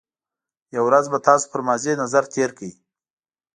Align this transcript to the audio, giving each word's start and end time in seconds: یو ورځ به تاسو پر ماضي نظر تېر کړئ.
یو 0.75 0.83
ورځ 0.89 1.05
به 1.11 1.19
تاسو 1.27 1.45
پر 1.51 1.61
ماضي 1.67 1.93
نظر 2.01 2.23
تېر 2.33 2.49
کړئ. 2.57 2.71